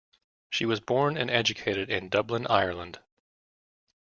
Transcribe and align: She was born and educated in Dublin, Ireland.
She 0.49 0.65
was 0.65 0.79
born 0.79 1.15
and 1.15 1.29
educated 1.29 1.91
in 1.91 2.09
Dublin, 2.09 2.47
Ireland. 2.49 3.01